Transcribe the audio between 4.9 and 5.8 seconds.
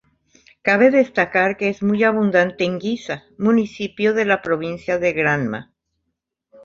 de Granma.